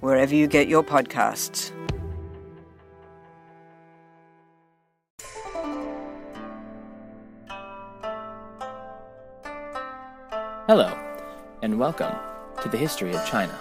[0.00, 1.72] wherever you get your podcasts.
[10.66, 10.94] Hello,
[11.62, 12.14] and welcome
[12.62, 13.58] to the History of China.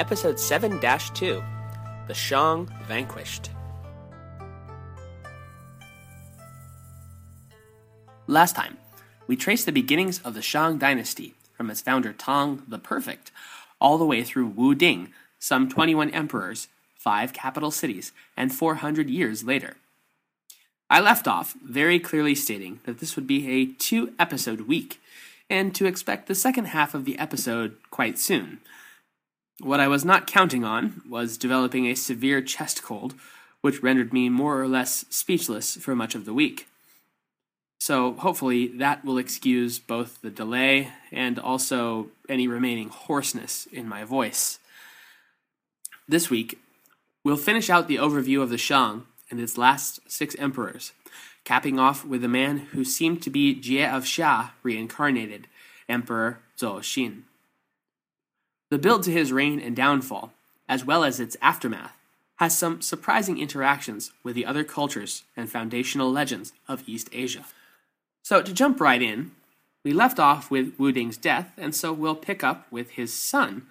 [0.00, 1.42] Episode 7 2
[2.08, 3.50] The Shang Vanquished.
[8.26, 8.76] Last time,
[9.26, 13.30] we trace the beginnings of the Shang dynasty from its founder Tang the Perfect
[13.80, 19.44] all the way through Wu Ding, some 21 emperors, five capital cities, and 400 years
[19.44, 19.76] later.
[20.88, 25.00] I left off very clearly stating that this would be a two episode week,
[25.50, 28.60] and to expect the second half of the episode quite soon.
[29.60, 33.14] What I was not counting on was developing a severe chest cold,
[33.60, 36.66] which rendered me more or less speechless for much of the week.
[37.84, 44.04] So hopefully that will excuse both the delay and also any remaining hoarseness in my
[44.04, 44.58] voice.
[46.08, 46.58] This week,
[47.24, 50.92] we'll finish out the overview of the Shang and its last six emperors,
[51.44, 55.46] capping off with the man who seemed to be Jie of Xia reincarnated,
[55.86, 57.24] Emperor Zhou Xin.
[58.70, 60.32] The build to his reign and downfall,
[60.70, 61.92] as well as its aftermath,
[62.36, 67.44] has some surprising interactions with the other cultures and foundational legends of East Asia.
[68.24, 69.32] So, to jump right in,
[69.84, 73.66] we left off with Wu Ding's death, and so we'll pick up with his son,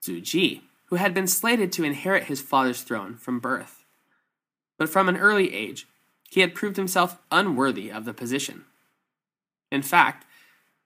[0.00, 3.84] Zhu Ji, who had been slated to inherit his father's throne from birth.
[4.78, 5.88] But from an early age,
[6.30, 8.64] he had proved himself unworthy of the position.
[9.72, 10.24] In fact,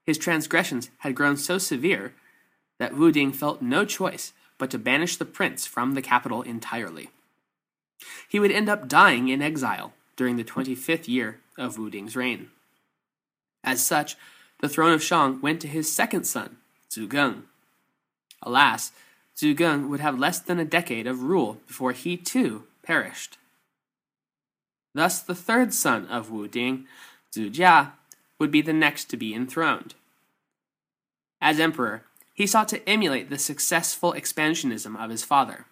[0.03, 2.15] his transgressions had grown so severe
[2.79, 7.11] that Wu Ding felt no choice but to banish the prince from the capital entirely.
[8.27, 12.49] He would end up dying in exile during the 25th year of Wu Ding's reign.
[13.63, 14.15] As such,
[14.59, 16.57] the throne of Shang went to his second son,
[16.89, 17.43] Zhu Geng.
[18.41, 18.91] Alas,
[19.35, 23.37] Zhu Geng would have less than a decade of rule before he too perished.
[24.93, 26.85] Thus, the third son of Wu Ding,
[27.31, 27.91] Zhu Jia,
[28.39, 29.95] would be the next to be enthroned.
[31.39, 35.65] As emperor, he sought to emulate the successful expansionism of his father.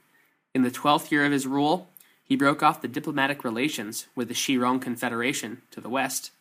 [0.54, 1.90] In the twelfth year of his rule,
[2.24, 6.32] he broke off the diplomatic relations with the Xirong Confederation to the west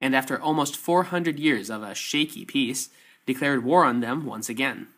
[0.00, 2.90] and after almost 400 years of a shaky peace,
[3.26, 4.88] declared war on them once again.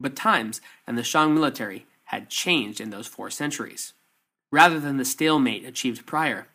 [0.00, 3.92] But times and the Shang military had changed in those four centuries.
[4.50, 6.48] Rather than the stalemate achieved prior,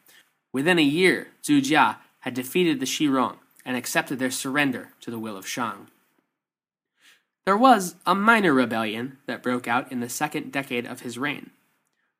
[0.51, 5.19] within a year, Zhu Jia had defeated the Xirong and accepted their surrender to the
[5.19, 5.87] will of Shang.
[7.45, 11.51] There was a minor rebellion that broke out in the second decade of his reign,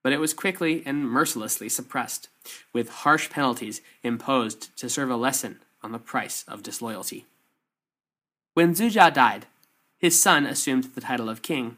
[0.07, 2.29] but it was quickly and mercilessly suppressed,
[2.71, 7.25] with harsh penalties imposed to serve a lesson on the price of disloyalty.
[8.53, 9.47] When Zujia died,
[9.97, 11.75] his son assumed the title of king,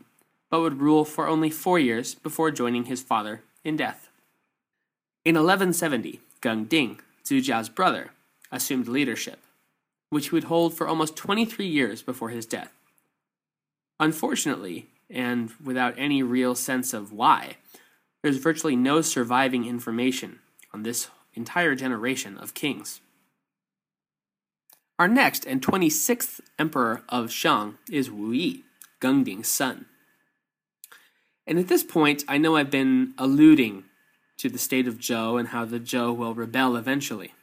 [0.52, 4.10] but would rule for only four years before joining his father in death.
[5.26, 8.12] In 1170, Geng Ding, Zujia's brother,
[8.52, 9.40] assumed leadership,
[10.12, 12.74] which he would hold for almost 23 years before his death.
[14.00, 17.56] Unfortunately, and without any real sense of why,
[18.22, 20.40] there's virtually no surviving information
[20.74, 23.02] on this entire generation of kings.
[24.98, 28.64] Our next and 26th emperor of Shang is Wu Yi,
[29.02, 29.86] Gengding's son.
[31.48, 33.86] And at this point, I know I've been alluding
[34.38, 37.34] to the state of Zhou and how the Zhou will rebel eventually.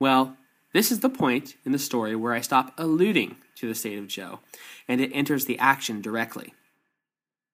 [0.00, 0.36] Well,
[0.72, 4.06] this is the point in the story where I stop alluding to the state of
[4.06, 4.40] Zhou,
[4.88, 6.54] and it enters the action directly.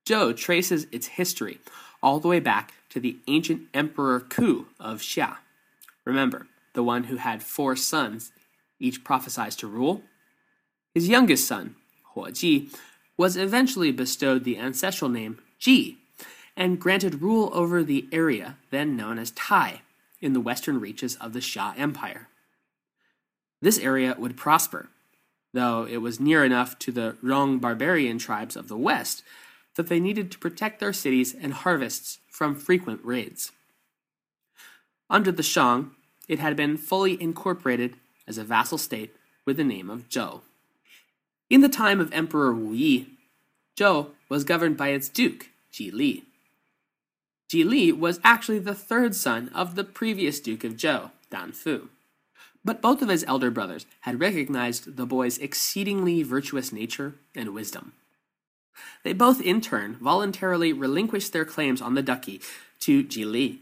[0.07, 1.59] Zhou traces its history
[2.03, 5.39] all the way back to the ancient Emperor Ku of Xia.
[6.05, 8.33] Remember, the one who had four sons,
[8.79, 10.03] each prophesied to rule?
[10.95, 11.77] His youngest son,
[12.15, 12.71] Hou Ji,
[13.17, 15.99] was eventually bestowed the ancestral name Ji
[16.57, 19.83] and granted rule over the area then known as Tai
[20.21, 22.29] in the western reaches of the Xia Empire.
[23.61, 24.89] This area would prosper,
[25.53, 29.23] though it was near enough to the Rong barbarian tribes of the west
[29.77, 33.53] that they needed to protect their cities and harvests from frequent raids.
[35.09, 35.93] Under the Shang,
[36.29, 37.97] it had been fully incorporated
[38.27, 39.15] as a vassal state
[39.45, 40.41] with the name of Zhou.
[41.49, 43.07] In the time of Emperor Wu Yi,
[43.77, 46.25] Zhou was governed by its duke, Ji Li.
[47.49, 51.91] Ji Li was actually the third son of the previous Duke of Zhou, Dan Fu.
[52.65, 57.93] But both of his elder brothers had recognized the boy's exceedingly virtuous nature and wisdom.
[59.03, 62.41] They both, in turn, voluntarily relinquished their claims on the duchy
[62.81, 63.61] to Ji Li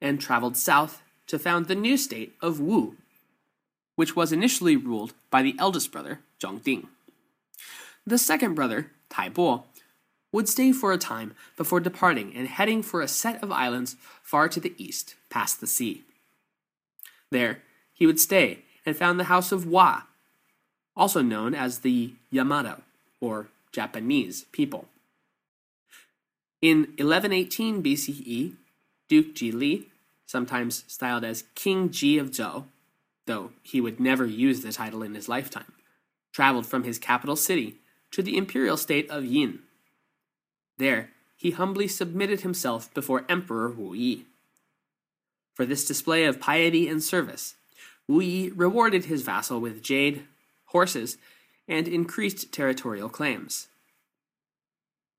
[0.00, 2.96] and traveled south to found the new state of Wu,
[3.96, 6.88] which was initially ruled by the eldest brother, Zhong Ding.
[8.06, 9.64] The second brother, Tai Bo,
[10.32, 14.48] would stay for a time before departing and heading for a set of islands far
[14.48, 16.02] to the east, past the sea.
[17.30, 17.62] There,
[17.94, 20.02] he would stay and found the house of Wa,
[20.96, 22.82] also known as the Yamato,
[23.20, 24.88] or Japanese people.
[26.60, 28.54] In 1118 BCE,
[29.08, 29.88] Duke Ji Li,
[30.26, 32.64] sometimes styled as King Ji of Zhou,
[33.26, 35.72] though he would never use the title in his lifetime,
[36.32, 37.76] traveled from his capital city
[38.10, 39.60] to the imperial state of Yin.
[40.78, 44.26] There, he humbly submitted himself before Emperor Wu Yi.
[45.54, 47.56] For this display of piety and service,
[48.08, 50.24] Wu Yi rewarded his vassal with jade,
[50.66, 51.18] horses,
[51.68, 53.68] and increased territorial claims.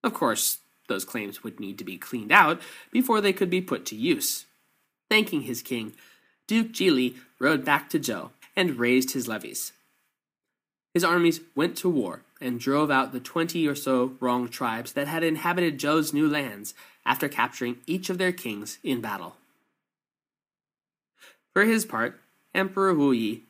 [0.04, 2.62] Of course, those claims would need to be cleaned out
[2.92, 4.45] before they could be put to use.
[5.10, 5.94] Thanking his king,
[6.48, 9.72] Duke Jili rode back to Zhou and raised his levies.
[10.94, 15.07] His armies went to war and drove out the twenty or so Rong tribes that
[15.07, 16.74] had inhabited Zhou's new lands
[17.06, 19.38] after capturing each of their kings in battle.
[21.54, 22.19] For his part,
[22.54, 23.44] Emperor Wu Yi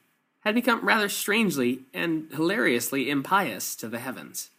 [0.43, 4.49] had become rather strangely and hilariously impious to the heavens.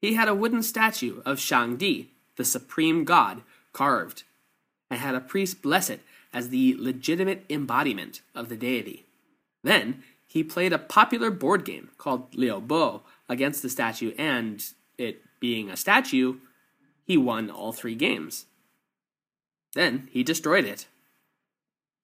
[0.00, 3.42] He had a wooden statue of Shang Di, the supreme god,
[3.72, 4.22] carved,
[4.90, 6.00] and had a priest bless it
[6.32, 9.06] as the legitimate embodiment of the deity.
[9.62, 14.64] Then he played a popular board game called Liu Bo against the statue, and
[14.98, 16.36] it being a statue,
[17.04, 18.46] he won all three games.
[19.74, 20.86] Then he destroyed it.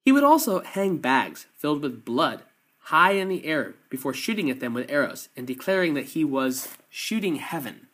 [0.04, 2.42] He would also hang bags filled with blood
[2.84, 6.68] high in the air before shooting at them with arrows and declaring that he was
[6.88, 7.86] shooting heaven.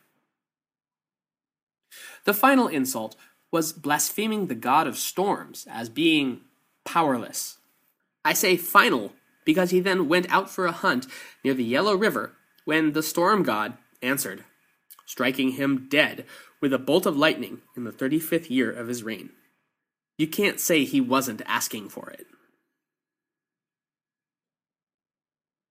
[2.25, 3.15] The final insult
[3.51, 6.41] was blaspheming the god of storms as being
[6.83, 7.57] powerless.
[8.25, 9.13] I say final
[9.45, 11.07] because he then went out for a hunt
[11.43, 12.33] near the Yellow River
[12.65, 14.43] when the storm god answered,
[15.05, 16.25] striking him dead
[16.59, 19.29] with a bolt of lightning in the 35th year of his reign.
[20.17, 22.25] You can't say he wasn't asking for it.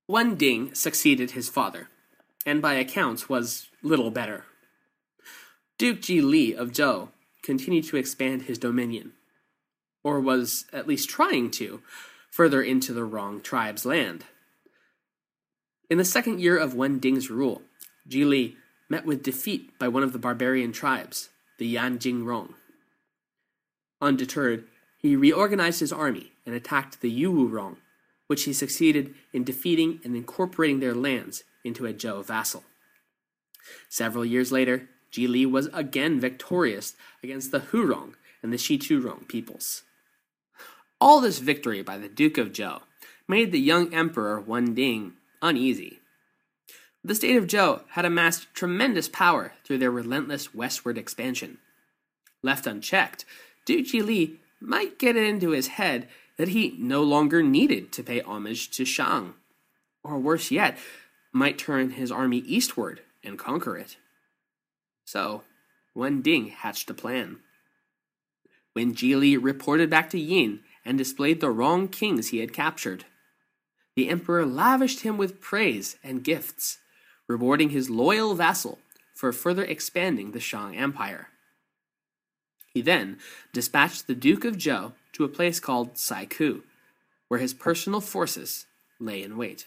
[0.08, 1.88] Wen Ding succeeded his father,
[2.44, 4.44] and by accounts was little better.
[5.78, 7.08] Duke Ji Li of Zhou
[7.42, 9.12] continued to expand his dominion,
[10.04, 11.82] or was at least trying to,
[12.30, 14.24] further into the Rong tribe's land.
[15.90, 17.62] In the second year of Wen Ding's rule,
[18.06, 18.56] Ji Li
[18.88, 22.54] met with defeat by one of the barbarian tribes, the Yanjing Rong.
[24.00, 24.64] Undeterred,
[24.98, 27.78] he reorganized his army and attacked the Yuwu Rong,
[28.26, 32.64] which he succeeded in defeating and incorporating their lands into a Zhou vassal.
[33.88, 39.82] Several years later, Ji Li was again victorious against the Hurong and the Shiturong peoples.
[41.00, 42.82] All this victory by the Duke of Zhou
[43.28, 46.00] made the young emperor Wen Ding uneasy.
[47.04, 51.58] The state of Zhou had amassed tremendous power through their relentless westward expansion.
[52.42, 53.24] Left unchecked,
[53.66, 56.08] Duke Ji Li might get it into his head
[56.38, 59.34] that he no longer needed to pay homage to Shang,
[60.02, 60.78] or worse yet,
[61.32, 63.96] might turn his army eastward and conquer it.
[65.04, 65.42] So,
[65.94, 67.40] Wen Ding hatched a plan.
[68.72, 73.04] When Ji Li reported back to Yin and displayed the Rong kings he had captured.
[73.96, 76.78] The emperor lavished him with praise and gifts,
[77.26, 78.78] rewarding his loyal vassal
[79.14, 81.28] for further expanding the Shang Empire.
[82.76, 83.16] He then
[83.54, 86.60] dispatched the Duke of Zhou to a place called Saiku,
[87.26, 88.66] where his personal forces
[89.00, 89.66] lay in wait.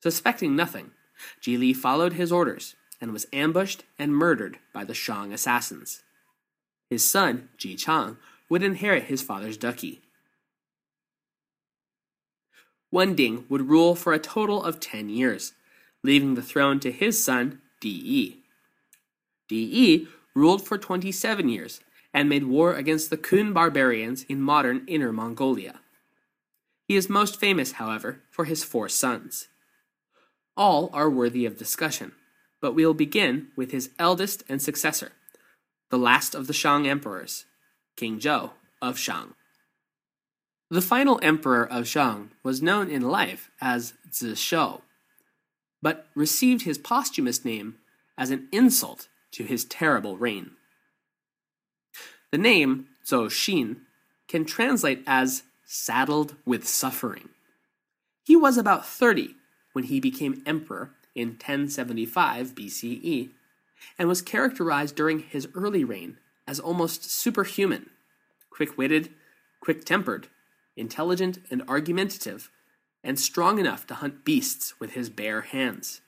[0.00, 0.92] Suspecting nothing,
[1.40, 6.04] Ji Li followed his orders and was ambushed and murdered by the Shang assassins.
[6.90, 10.00] His son, Ji Chang, would inherit his father's duchy.
[12.92, 15.54] Wen Ding would rule for a total of ten years,
[16.04, 18.44] leaving the throne to his son, Di
[19.48, 21.80] Di ruled for 27 years
[22.12, 25.80] and made war against the Kun barbarians in modern Inner Mongolia.
[26.86, 29.48] He is most famous, however, for his four sons.
[30.56, 32.12] All are worthy of discussion,
[32.60, 35.12] but we'll begin with his eldest and successor,
[35.90, 37.46] the last of the Shang emperors,
[37.96, 39.34] King Zhou of Shang.
[40.70, 44.82] The final emperor of Shang was known in life as Zishou.
[45.82, 47.76] but received his posthumous name
[48.16, 50.52] as an insult to his terrible reign.
[52.30, 53.76] The name Zhou
[54.26, 57.28] can translate as saddled with suffering.
[58.24, 59.34] He was about 30
[59.72, 63.30] when he became emperor in 1075 BCE
[63.98, 67.90] and was characterized during his early reign as almost superhuman,
[68.50, 69.10] quick witted,
[69.60, 70.28] quick tempered,
[70.76, 72.50] intelligent and argumentative,
[73.02, 76.00] and strong enough to hunt beasts with his bare hands.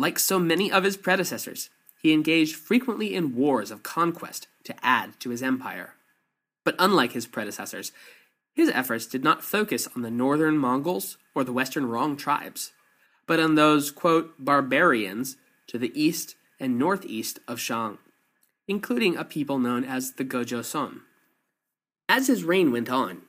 [0.00, 1.68] Like so many of his predecessors,
[2.00, 5.92] he engaged frequently in wars of conquest to add to his empire.
[6.64, 7.92] But unlike his predecessors,
[8.54, 12.72] his efforts did not focus on the northern Mongols or the western Rong tribes,
[13.26, 17.98] but on those, quote, barbarians to the east and northeast of Shang,
[18.66, 21.00] including a people known as the Gojoseon.
[22.08, 23.20] As his reign went on,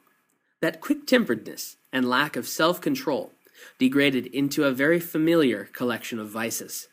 [0.61, 3.33] that quick temperedness and lack of self control
[3.79, 6.87] degraded into a very familiar collection of vices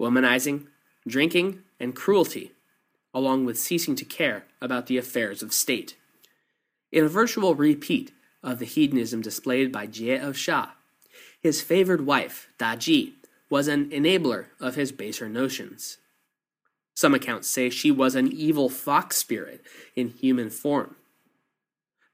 [0.00, 0.66] womanizing,
[1.06, 2.50] drinking, and cruelty,
[3.14, 5.96] along with ceasing to care about the affairs of state.
[6.90, 10.70] In a virtual repeat of the hedonism displayed by Jie of Xia,
[11.40, 13.14] his favored wife, Da Ji,
[13.50, 15.98] was an enabler of his baser notions.
[16.94, 19.62] Some accounts say she was an evil fox spirit
[19.94, 20.96] in human form.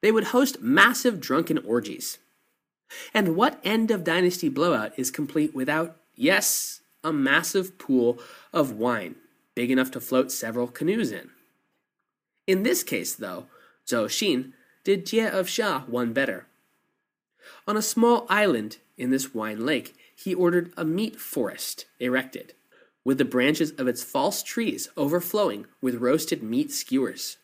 [0.02, 2.19] They would host massive drunken orgies.
[3.14, 8.18] And what end of dynasty blowout is complete without, yes, a massive pool
[8.52, 9.16] of wine
[9.54, 11.30] big enough to float several canoes in?
[12.47, 13.47] In this case, though,
[13.87, 14.52] Zhou Xin
[14.85, 16.47] did Jie of Xia one better.
[17.66, 22.54] On a small island in this wine lake, he ordered a meat forest erected,
[23.04, 27.38] with the branches of its false trees overflowing with roasted meat skewers.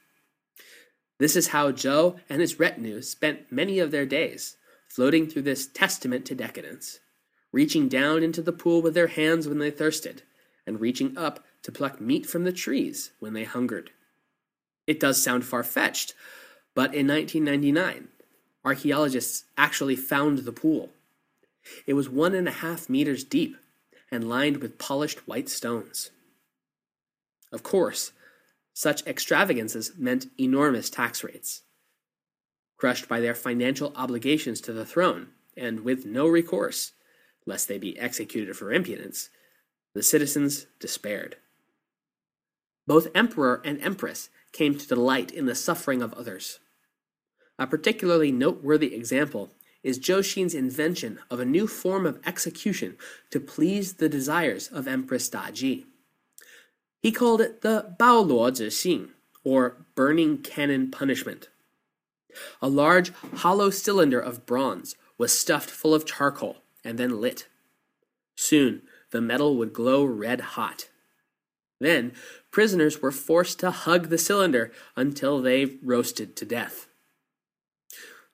[1.19, 4.57] This is how Zhou and his retinue spent many of their days,
[4.97, 7.01] floating through this testament to decadence,
[7.53, 10.23] reaching down into the pool with their hands when they thirsted,
[10.67, 13.91] and reaching up to pluck meat from the trees when they hungered.
[14.87, 16.15] It does sound far fetched,
[16.75, 18.09] but in 1999,
[18.65, 20.89] archaeologists actually found the pool
[21.87, 23.57] it was one and a half meters deep
[24.11, 26.11] and lined with polished white stones.
[27.53, 28.13] Of course,
[28.73, 31.63] such extravagances meant enormous tax rates.
[32.77, 36.93] Crushed by their financial obligations to the throne, and with no recourse,
[37.47, 39.31] lest they be executed for impudence,
[39.95, 41.37] the citizens despaired.
[42.87, 46.61] Both emperor and empress came to delight in the suffering of others.
[47.59, 49.51] A particularly noteworthy example
[49.83, 52.97] is Zhou Xin's invention of a new form of execution
[53.31, 55.85] to please the desires of Empress Daji.
[57.01, 59.11] He called it the Bao Luo Zixing,
[59.45, 61.49] or burning cannon punishment.
[62.61, 67.47] A large hollow cylinder of bronze was stuffed full of charcoal and then lit.
[68.37, 70.89] Soon the metal would glow red hot.
[71.81, 72.13] Then
[72.51, 76.89] prisoners were forced to hug the cylinder until they roasted to death.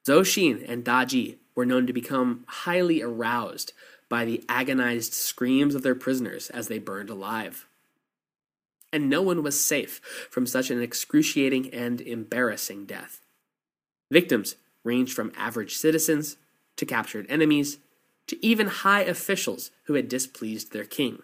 [0.06, 3.72] Zhou Xin and Daji were known to become highly aroused
[4.08, 7.66] by the agonized screams of their prisoners as they burned alive.
[8.92, 13.21] And no one was safe from such an excruciating and embarrassing death.
[14.12, 16.36] Victims ranged from average citizens
[16.76, 17.78] to captured enemies
[18.26, 21.22] to even high officials who had displeased their king.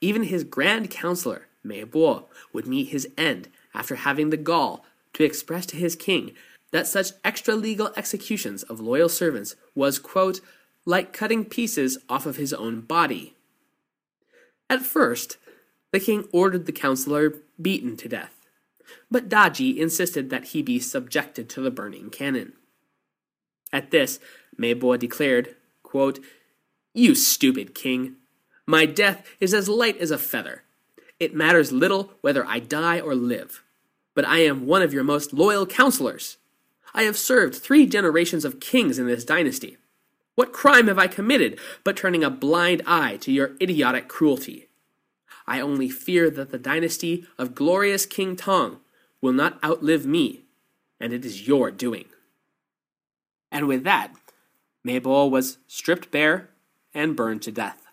[0.00, 5.22] Even his grand counselor, Mei Bo, would meet his end after having the gall to
[5.22, 6.32] express to his king
[6.72, 10.40] that such extra legal executions of loyal servants was, quote,
[10.84, 13.36] like cutting pieces off of his own body.
[14.68, 15.36] At first,
[15.92, 18.41] the king ordered the counselor beaten to death,
[19.10, 22.52] but Daji insisted that he be subjected to the burning cannon.
[23.72, 24.18] At this,
[24.58, 26.20] Meibo declared, quote,
[26.94, 28.16] You stupid king!
[28.66, 30.62] My death is as light as a feather.
[31.18, 33.62] It matters little whether I die or live,
[34.14, 36.36] but I am one of your most loyal counselors.
[36.94, 39.78] I have served three generations of kings in this dynasty.
[40.34, 44.68] What crime have I committed but turning a blind eye to your idiotic cruelty?
[45.46, 48.80] I only fear that the dynasty of glorious King Tong
[49.20, 50.44] will not outlive me,
[51.00, 52.06] and it is your doing.
[53.50, 54.14] And with that,
[54.84, 56.50] Mei Bo was stripped bare
[56.94, 57.86] and burned to death.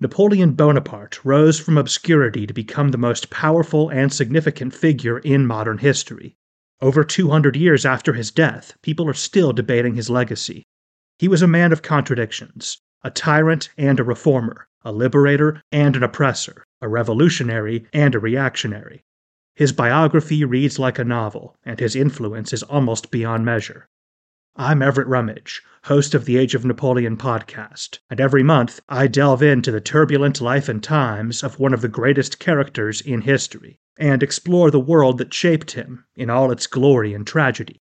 [0.00, 5.78] Napoleon Bonaparte rose from obscurity to become the most powerful and significant figure in modern
[5.78, 6.36] history.
[6.80, 10.64] Over 200 years after his death, people are still debating his legacy.
[11.18, 16.02] He was a man of contradictions, a tyrant and a reformer, a liberator and an
[16.02, 19.04] oppressor, a revolutionary and a reactionary.
[19.56, 23.88] His biography reads like a novel, and his influence is almost beyond measure.
[24.56, 29.42] I'm Everett Rummage, host of the Age of Napoleon podcast, and every month I delve
[29.42, 34.22] into the turbulent life and times of one of the greatest characters in history and
[34.22, 37.80] explore the world that shaped him in all its glory and tragedy.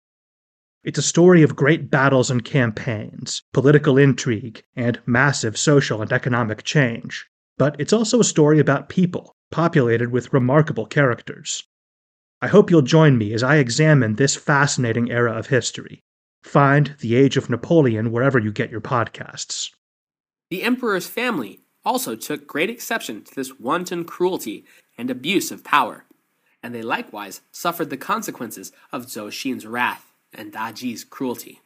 [0.84, 6.64] It's a story of great battles and campaigns, political intrigue, and massive social and economic
[6.64, 7.26] change.
[7.58, 11.64] But it's also a story about people, populated with remarkable characters.
[12.42, 16.04] I hope you'll join me as I examine this fascinating era of history.
[16.44, 19.72] Find The Age of Napoleon wherever you get your podcasts.
[20.50, 24.66] The emperor's family also took great exception to this wanton cruelty
[24.98, 26.04] and abuse of power,
[26.62, 31.62] and they likewise suffered the consequences of Zhou Xin's wrath and Daji's cruelty.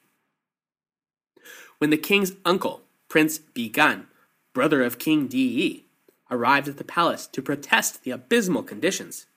[1.77, 4.05] When the king's uncle, Prince Bigan,
[4.53, 5.85] brother of King Di,
[6.29, 9.27] arrived at the palace to protest the abysmal conditions,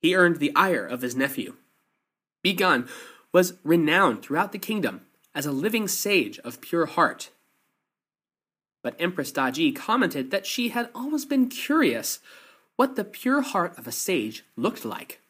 [0.00, 1.56] he earned the ire of his nephew.
[2.44, 2.88] Bigan
[3.32, 5.02] was renowned throughout the kingdom
[5.34, 7.30] as a living sage of pure heart.
[8.82, 12.20] But Empress Daji commented that she had always been curious
[12.76, 15.20] what the pure heart of a sage looked like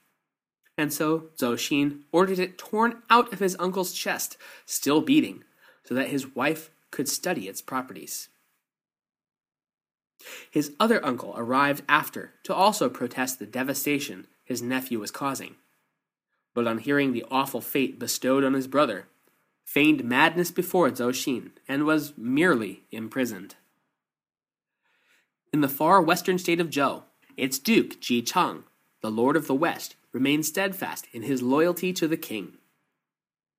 [0.81, 5.45] and so Zhou Xin ordered it torn out of his uncle's chest, still beating,
[5.85, 8.29] so that his wife could study its properties.
[10.51, 15.57] His other uncle arrived after to also protest the devastation his nephew was causing.
[16.55, 19.07] But on hearing the awful fate bestowed on his brother,
[19.65, 23.55] feigned madness before Zhou Xin and was merely imprisoned.
[25.53, 27.05] In the far western state of Zhou,
[27.37, 28.65] its duke Ji Chang,
[29.01, 32.55] the lord of the west, remained steadfast in his loyalty to the king.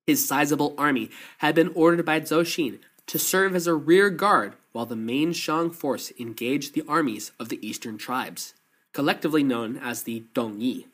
[0.06, 4.56] His sizable army had been ordered by Zhou Xin to serve as a rear guard
[4.72, 8.54] while the main Shang force engaged the armies of the eastern tribes,
[8.94, 10.86] collectively known as the Dongyi.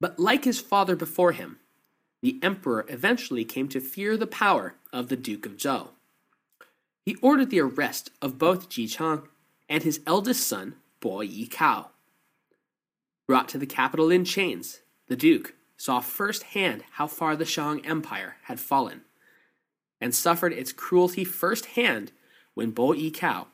[0.00, 1.58] But like his father before him,
[2.22, 5.88] the emperor eventually came to fear the power of the Duke of Zhou.
[7.04, 9.22] He ordered the arrest of both Ji Chang
[9.68, 11.86] and his eldest son, Bo Yikao.
[13.30, 18.38] Brought to the capital in chains, the Duke saw firsthand how far the Shang Empire
[18.46, 19.02] had fallen,
[20.00, 22.10] and suffered its cruelty firsthand
[22.54, 23.46] when Bo Yikao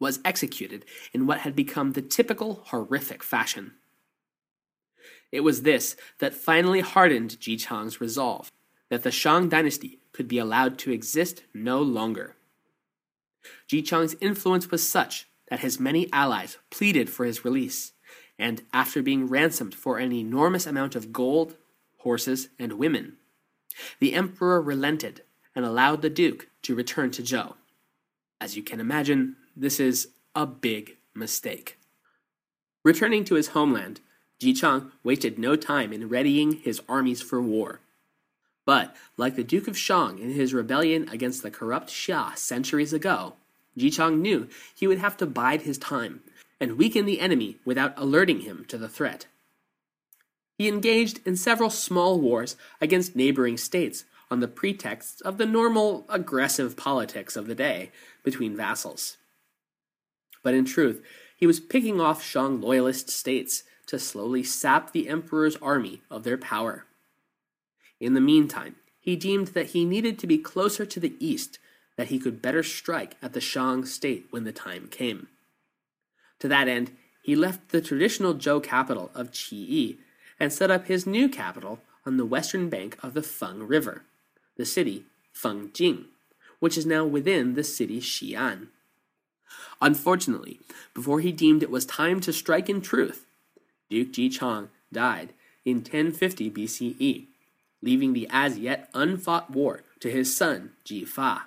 [0.00, 3.74] was executed in what had become the typical horrific fashion.
[5.30, 8.50] It was this that finally hardened Ji Chang's resolve
[8.88, 12.34] that the Shang dynasty could be allowed to exist no longer.
[13.68, 17.92] Ji Chang's influence was such that his many allies pleaded for his release,
[18.40, 21.56] and after being ransomed for an enormous amount of gold,
[21.98, 23.18] horses, and women,
[24.00, 25.22] the emperor relented
[25.54, 27.54] and allowed the duke to return to Zhou.
[28.40, 31.76] As you can imagine, this is a big mistake.
[32.82, 34.00] Returning to his homeland,
[34.38, 37.80] Ji Chang wasted no time in readying his armies for war.
[38.64, 43.34] But, like the Duke of Shang in his rebellion against the corrupt Xia centuries ago,
[43.76, 46.22] Ji Chang knew he would have to bide his time
[46.60, 49.26] and weaken the enemy without alerting him to the threat.
[50.58, 56.04] He engaged in several small wars against neighboring states on the pretexts of the normal
[56.08, 57.90] aggressive politics of the day
[58.22, 59.16] between vassals.
[60.42, 61.02] But in truth,
[61.36, 66.38] he was picking off Shang loyalist states to slowly sap the emperor's army of their
[66.38, 66.84] power.
[67.98, 71.58] In the meantime, he deemed that he needed to be closer to the east,
[71.96, 75.28] that he could better strike at the Shang state when the time came.
[76.40, 76.90] To that end,
[77.22, 79.98] he left the traditional Zhou capital of Qi
[80.38, 84.02] and set up his new capital on the western bank of the Feng River,
[84.56, 86.06] the city Fengjing,
[86.58, 88.68] which is now within the city Xi'an.
[89.80, 90.60] Unfortunately,
[90.94, 93.26] before he deemed it was time to strike in truth,
[93.88, 95.32] Duke Ji Chang died
[95.64, 97.26] in 1050 BCE,
[97.82, 101.42] leaving the as yet unfought war to his son Ji Fa.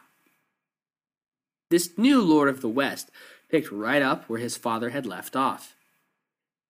[1.70, 3.10] This new lord of the West
[3.54, 5.76] picked right up where his father had left off.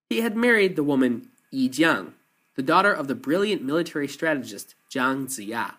[0.09, 2.11] He had married the woman Yi Jiang,
[2.55, 5.75] the daughter of the brilliant military strategist Jiang Ziya.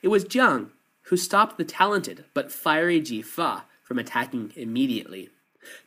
[0.00, 0.70] It was Jiang
[1.06, 5.30] who stopped the talented but fiery Ji Fa from attacking immediately,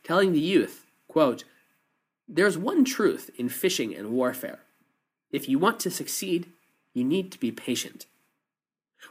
[0.04, 1.44] telling the youth, quote,
[2.28, 4.58] There's one truth in fishing and warfare.
[5.30, 6.48] If you want to succeed,
[6.92, 8.04] you need to be patient.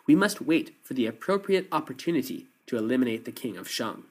[0.05, 4.03] We must wait for the appropriate opportunity to eliminate the king of Shang.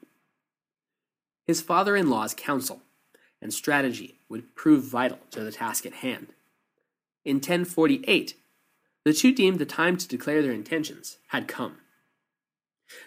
[1.51, 2.81] His father in law's counsel
[3.43, 6.29] and strategy would prove vital to the task at hand.
[7.25, 8.37] In 1048,
[9.05, 11.79] the two deemed the time to declare their intentions had come.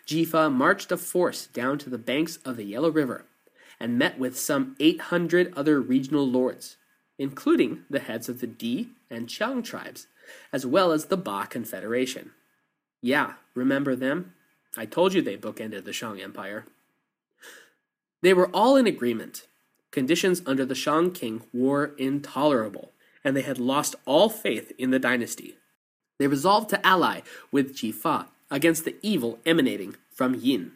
[0.05, 3.23] Jifa marched a force down to the banks of the Yellow River
[3.79, 6.75] and met with some 800 other regional lords,
[7.17, 10.07] including the heads of the Di and Qiang tribes
[10.51, 12.31] as well as the Ba Confederation.
[13.01, 14.33] Yeah, remember them?
[14.75, 16.65] I told you they bookended the Shang Empire.
[18.23, 19.47] They were all in agreement.
[19.91, 24.97] Conditions under the Shang king were intolerable, and they had lost all faith in the
[24.97, 25.57] dynasty.
[26.17, 27.19] They resolved to ally
[27.51, 30.71] with Ji Fa against the evil emanating from Yin.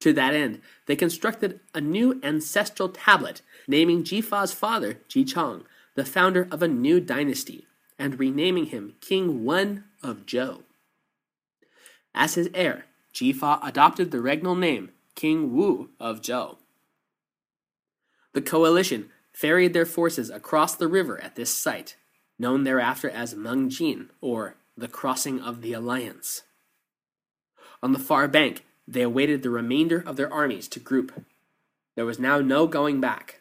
[0.00, 5.62] To that end, they constructed a new ancestral tablet naming Ji Fa's father, Ji Chang,
[5.94, 7.68] the founder of a new dynasty,
[8.00, 10.64] and renaming him King Wen of Zhou.
[12.16, 16.58] As his heir, Ji Fa adopted the regnal name King Wu of Zhou.
[18.34, 21.96] The coalition ferried their forces across the river at this site,
[22.38, 26.42] known thereafter as Mengjin, or the Crossing of the Alliance.
[27.82, 31.24] On the far bank, they awaited the remainder of their armies to group.
[31.94, 33.40] There was now no going back,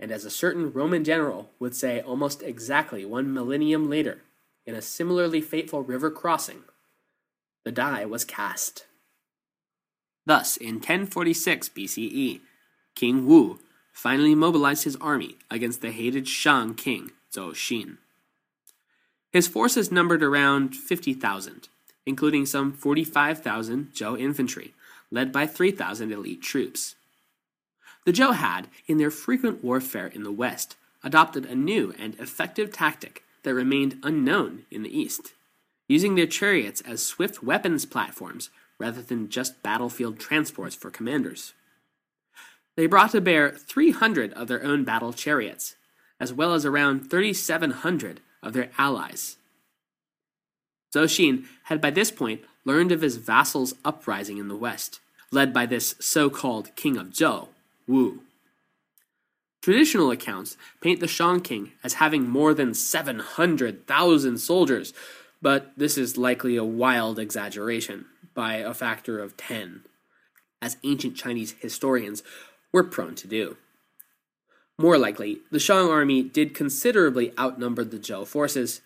[0.00, 4.22] and as a certain Roman general would say almost exactly one millennium later,
[4.64, 6.64] in a similarly fateful river crossing,
[7.62, 8.86] the die was cast.
[10.26, 12.40] Thus, in 1046 BCE,
[12.94, 13.58] King Wu
[13.92, 17.98] finally mobilized his army against the hated Shang king Zhou Xin.
[19.30, 21.68] His forces numbered around 50,000,
[22.06, 24.74] including some 45,000 Zhou infantry,
[25.10, 26.94] led by 3,000 elite troops.
[28.04, 32.72] The Zhou had, in their frequent warfare in the west, adopted a new and effective
[32.72, 35.32] tactic that remained unknown in the east,
[35.88, 41.52] using their chariots as swift weapons platforms rather than just battlefield transports for commanders.
[42.76, 45.76] They brought to bear 300 of their own battle chariots,
[46.18, 49.36] as well as around 3,700 of their allies.
[50.94, 55.52] Zhou Xin had by this point learned of his vassal's uprising in the west, led
[55.52, 57.48] by this so called King of Zhou,
[57.86, 58.20] Wu.
[59.62, 64.92] Traditional accounts paint the Shang king as having more than 700,000 soldiers,
[65.44, 69.82] but this is likely a wild exaggeration by a factor of 10,
[70.62, 72.22] as ancient Chinese historians
[72.72, 73.58] were prone to do.
[74.78, 78.80] More likely, the Shang army did considerably outnumber the Zhou forces,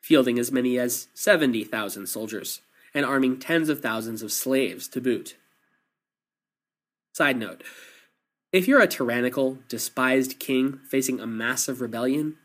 [0.00, 2.60] fielding as many as 70,000 soldiers
[2.92, 5.36] and arming tens of thousands of slaves to boot.
[7.12, 7.62] Side note
[8.50, 12.36] if you're a tyrannical, despised king facing a massive rebellion,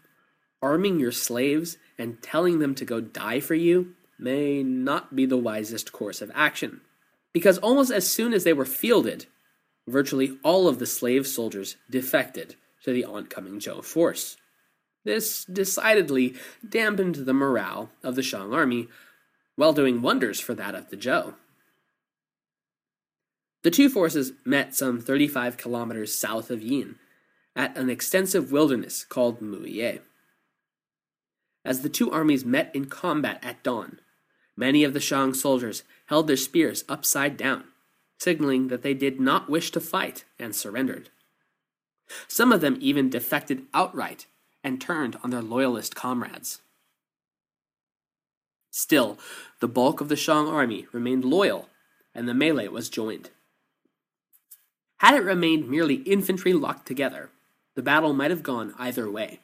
[0.62, 5.38] arming your slaves and telling them to go die for you may not be the
[5.38, 6.82] wisest course of action.
[7.34, 9.26] Because almost as soon as they were fielded,
[9.88, 14.38] virtually all of the slave soldiers defected to the oncoming Zhou force.
[15.04, 16.36] This decidedly
[16.68, 18.88] dampened the morale of the Shang army,
[19.56, 21.36] while doing wonders for that of the Zhou.
[23.64, 26.96] The two forces met some 35 kilometers south of Yin,
[27.56, 30.02] at an extensive wilderness called Muye.
[31.66, 34.00] As the two armies met in combat at dawn,
[34.56, 37.64] many of the Shang soldiers held their spears upside down,
[38.20, 41.10] signaling that they did not wish to fight and surrendered.
[42.28, 44.28] Some of them even defected outright
[44.64, 46.62] and turned on their loyalist comrades.
[48.70, 49.18] Still,
[49.60, 51.70] the bulk of the Shang army remained loyal,
[52.14, 53.32] and the melee was joined.
[54.98, 57.32] Had it remained merely infantry locked together,
[57.74, 59.40] the battle might have gone either way.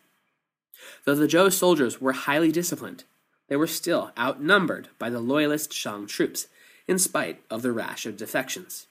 [1.05, 3.03] Though the Zhou soldiers were highly disciplined,
[3.47, 6.47] they were still outnumbered by the loyalist Shang troops,
[6.87, 8.87] in spite of the rash of defections.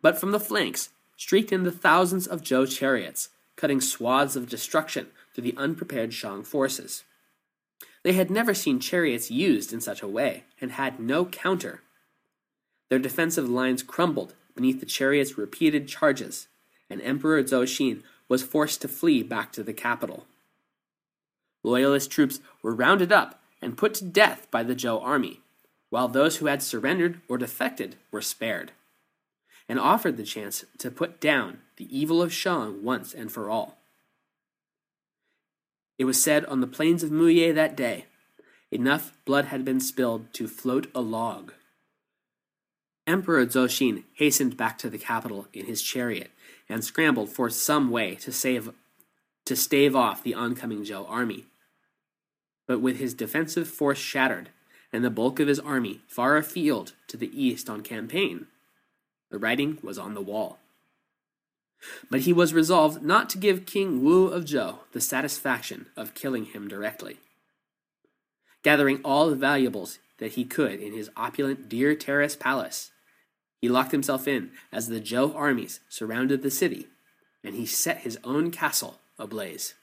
[0.00, 5.08] But from the flanks streaked in the thousands of Zhou chariots, cutting swaths of destruction
[5.34, 7.04] through the unprepared Shang forces.
[8.02, 11.82] They had never seen chariots used in such a way, and had no counter.
[12.88, 16.48] Their defensive lines crumbled beneath the chariot's repeated charges,
[16.88, 20.26] and Emperor Zhou Xin was forced to flee back to the capital.
[21.62, 25.40] Loyalist troops were rounded up and put to death by the Zhou army,
[25.90, 28.72] while those who had surrendered or defected were spared,
[29.68, 33.78] and offered the chance to put down the evil of Shang once and for all.
[35.98, 38.06] It was said on the plains of Muye that day,
[38.70, 41.54] enough blood had been spilled to float a log.
[43.06, 46.30] Emperor Zhou hastened back to the capital in his chariot
[46.68, 48.70] and scrambled for some way to save
[49.44, 51.46] to stave off the oncoming Zhou army.
[52.66, 54.50] But with his defensive force shattered
[54.92, 58.46] and the bulk of his army far afield to the east on campaign,
[59.30, 60.58] the writing was on the wall.
[62.10, 66.46] But he was resolved not to give King Wu of Zhou the satisfaction of killing
[66.46, 67.18] him directly.
[68.62, 72.90] Gathering all the valuables that he could in his opulent Deer Terrace palace,
[73.60, 76.88] he locked himself in as the Zhou armies surrounded the city,
[77.42, 79.74] and he set his own castle ablaze.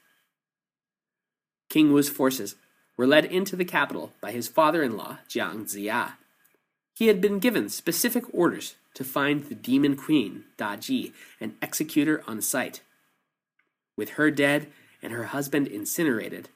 [1.68, 2.56] King Wu's forces
[2.96, 6.12] were led into the capital by his father in law, Jiang Ziya.
[6.94, 12.08] He had been given specific orders to find the demon queen, Da Ji, and execute
[12.08, 12.80] her on sight.
[13.96, 14.68] With her dead
[15.02, 16.48] and her husband incinerated,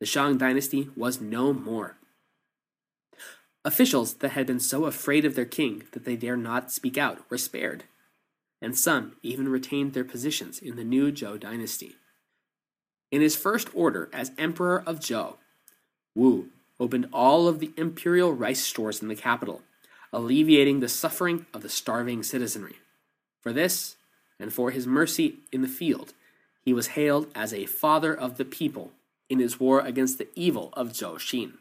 [0.00, 1.96] the Shang dynasty was no more.
[3.64, 7.28] Officials that had been so afraid of their king that they dare not speak out
[7.30, 7.84] were spared,
[8.60, 11.96] and some even retained their positions in the new Zhou dynasty.
[13.10, 15.36] In his first order as Emperor of Zhou,
[16.14, 16.48] Wu
[16.78, 19.62] opened all of the imperial rice stores in the capital,
[20.12, 22.76] alleviating the suffering of the starving citizenry.
[23.40, 23.96] For this,
[24.38, 26.12] and for his mercy in the field,
[26.60, 28.92] he was hailed as a father of the people
[29.30, 31.54] in his war against the evil of Zhou Xin.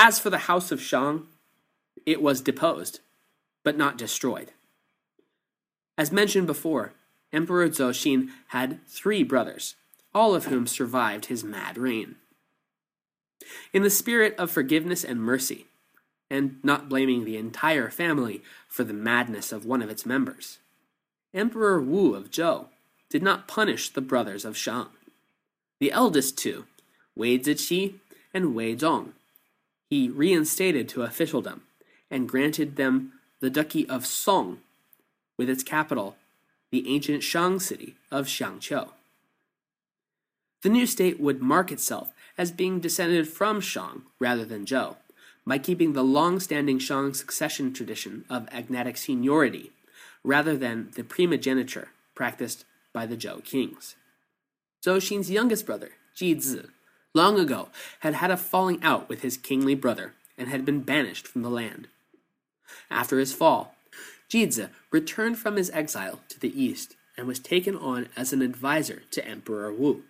[0.00, 1.26] As for the house of Shang,
[2.06, 3.00] it was deposed,
[3.64, 4.52] but not destroyed.
[5.98, 6.92] As mentioned before,
[7.32, 9.74] Emperor Zhou Xin had three brothers,
[10.14, 12.14] all of whom survived his mad reign.
[13.72, 15.66] In the spirit of forgiveness and mercy,
[16.30, 20.58] and not blaming the entire family for the madness of one of its members,
[21.34, 22.68] Emperor Wu of Zhou
[23.10, 24.90] did not punish the brothers of Shang.
[25.80, 26.66] The eldest two,
[27.16, 27.94] Wei Ziqi
[28.32, 29.14] and Wei Zong,
[29.90, 31.62] he reinstated to officialdom
[32.10, 34.58] and granted them the duchy of Song,
[35.36, 36.16] with its capital,
[36.70, 38.88] the ancient Shang city of Shangqiu.
[40.62, 44.96] The new state would mark itself as being descended from Shang rather than Zhou,
[45.46, 49.72] by keeping the long standing Shang succession tradition of agnatic seniority
[50.24, 53.94] rather than the primogeniture practiced by the Zhou kings.
[54.84, 56.34] Zhou Xin's youngest brother, Ji
[57.14, 57.68] long ago
[58.00, 61.50] had had a falling out with his kingly brother and had been banished from the
[61.50, 61.88] land.
[62.90, 63.74] After his fall,
[64.28, 64.50] Ji
[64.90, 69.26] returned from his exile to the east and was taken on as an adviser to
[69.26, 70.04] Emperor Wu.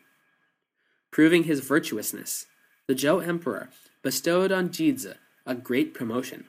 [1.11, 2.47] Proving his virtuousness,
[2.87, 3.71] the Zhou emperor
[4.03, 4.97] bestowed on Ji
[5.47, 6.45] a great promotion.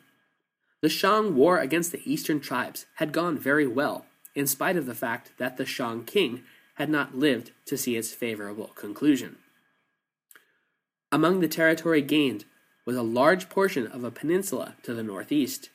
[0.82, 4.96] The Shang war against the eastern tribes had gone very well, in spite of the
[4.96, 6.44] fact that the Shang king
[6.76, 9.38] had not lived to see its favorable conclusion.
[11.12, 12.46] Among the territory gained
[12.86, 15.70] was a large portion of a peninsula to the northeast,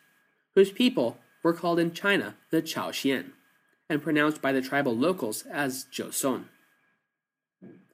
[0.55, 3.33] whose people were called in China the Chaoxian,
[3.89, 6.45] and pronounced by the tribal locals as Joseon.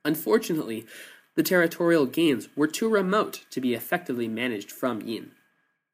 [0.05, 0.87] Unfortunately,
[1.35, 5.33] the territorial gains were too remote to be effectively managed from Yin,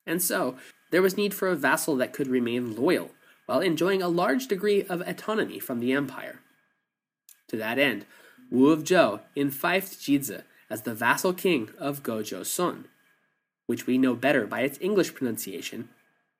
[0.07, 0.57] and so
[0.91, 3.11] there was need for a vassal that could remain loyal
[3.47, 6.41] while enjoying a large degree of autonomy from the empire.
[7.49, 8.05] To that end,
[8.51, 12.85] Wu of Zhou enfeoffed Jizi as the vassal king of Gojoseon,
[13.67, 15.89] which we know better by its English pronunciation,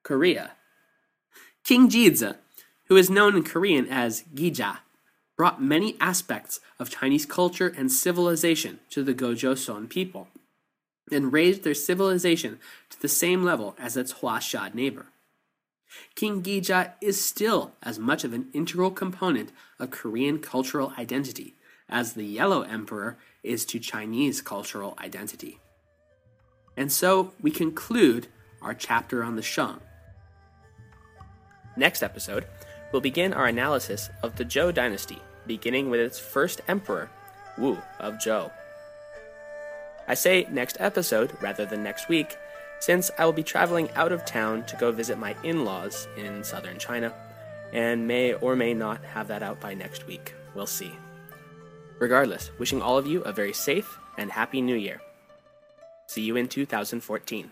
[0.03, 0.53] Korea.
[1.65, 2.37] King Jizi,
[2.85, 4.79] who is known in Korean as Gija,
[5.37, 10.29] brought many aspects of Chinese culture and civilization to the Gojoseon people,
[11.11, 12.59] and raised their civilization
[12.91, 15.07] to the same level as its Huashan neighbor.
[16.15, 21.55] King Gija is still as much of an integral component of Korean cultural identity
[21.89, 25.61] as the Yellow Emperor is to Chinese cultural identity.
[26.77, 28.27] And so we conclude
[28.61, 29.81] our chapter on the Shang.
[31.77, 32.47] Next episode,
[32.93, 37.11] we'll begin our analysis of the Zhou dynasty, beginning with its first emperor,
[37.57, 38.51] Wu of Zhou.
[40.09, 42.37] I say next episode rather than next week
[42.79, 46.45] since I will be traveling out of town to go visit my in laws in
[46.45, 47.13] southern China,
[47.73, 50.35] and may or may not have that out by next week.
[50.55, 50.93] We'll see.
[51.99, 55.01] Regardless, wishing all of you a very safe and happy new year.
[56.07, 57.51] See you in 2014.